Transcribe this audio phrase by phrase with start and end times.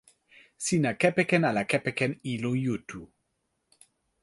[0.65, 3.01] sina kepeken ala kepeken ilo Jutu?